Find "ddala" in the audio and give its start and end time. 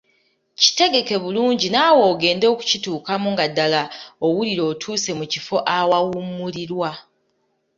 3.51-3.81